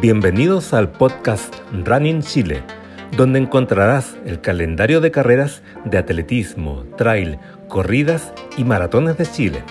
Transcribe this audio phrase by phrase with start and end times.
[0.00, 2.62] Bienvenidos al podcast Running Chile,
[3.16, 9.62] donde encontrarás el calendario de carreras de atletismo, trail, corridas y maratones de Chile.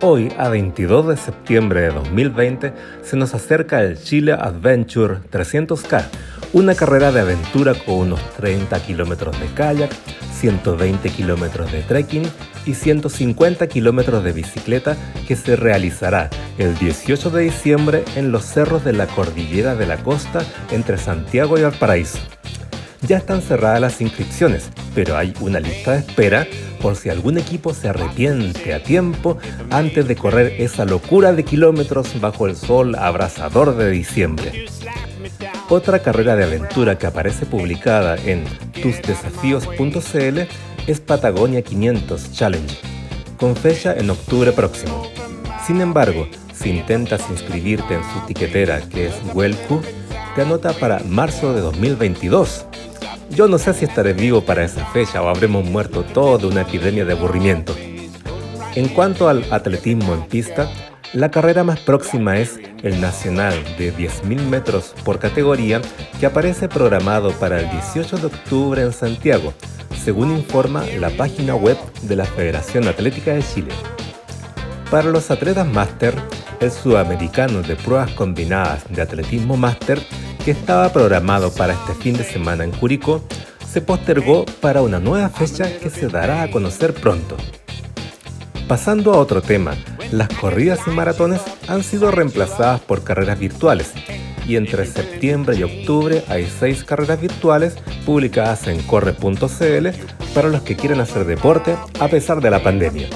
[0.00, 6.06] Hoy, a 22 de septiembre de 2020, se nos acerca el Chile Adventure 300K,
[6.54, 9.92] una carrera de aventura con unos 30 kilómetros de kayak,
[10.42, 12.24] 120 kilómetros de trekking
[12.66, 14.96] y 150 kilómetros de bicicleta
[15.28, 19.98] que se realizará el 18 de diciembre en los cerros de la Cordillera de la
[19.98, 22.18] Costa entre Santiago y Valparaíso.
[23.06, 26.48] Ya están cerradas las inscripciones, pero hay una lista de espera
[26.80, 29.38] por si algún equipo se arrepiente a tiempo
[29.70, 34.66] antes de correr esa locura de kilómetros bajo el sol abrasador de diciembre.
[35.74, 38.44] Otra carrera de aventura que aparece publicada en
[38.82, 40.40] tusdesafíos.cl
[40.86, 42.76] es Patagonia 500 Challenge,
[43.38, 45.10] con fecha en octubre próximo.
[45.66, 49.80] Sin embargo, si intentas inscribirte en su tiquetera que es Welcu,
[50.34, 52.66] te anota para marzo de 2022.
[53.30, 56.02] Yo no sé si estaré vivo para esa fecha o habremos muerto
[56.36, 57.74] de una epidemia de aburrimiento.
[58.74, 60.70] En cuanto al atletismo en pista,
[61.12, 65.82] la carrera más próxima es el Nacional de 10.000 metros por categoría
[66.18, 69.52] que aparece programado para el 18 de octubre en Santiago,
[70.02, 73.72] según informa la página web de la Federación Atlética de Chile.
[74.90, 76.14] Para los atletas máster,
[76.60, 80.00] el sudamericano de pruebas combinadas de atletismo máster,
[80.44, 83.22] que estaba programado para este fin de semana en Curicó,
[83.70, 87.36] se postergó para una nueva fecha que se dará a conocer pronto.
[88.66, 89.74] Pasando a otro tema,
[90.12, 93.92] las corridas y maratones han sido reemplazadas por carreras virtuales
[94.46, 99.88] y entre septiembre y octubre hay seis carreras virtuales publicadas en corre.cl
[100.34, 103.08] para los que quieren hacer deporte a pesar de la pandemia.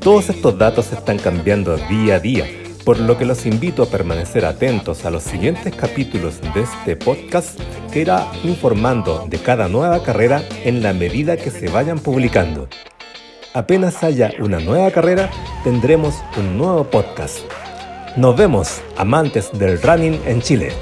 [0.00, 2.46] Todos estos datos están cambiando día a día,
[2.84, 7.58] por lo que los invito a permanecer atentos a los siguientes capítulos de este podcast
[7.92, 12.68] que irá informando de cada nueva carrera en la medida que se vayan publicando.
[13.56, 15.30] Apenas haya una nueva carrera,
[15.64, 17.38] tendremos un nuevo podcast.
[18.14, 20.72] Nos vemos, amantes del running en Chile.